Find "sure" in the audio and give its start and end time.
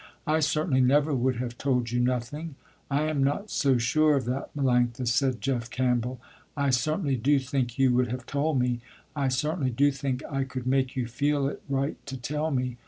3.77-4.15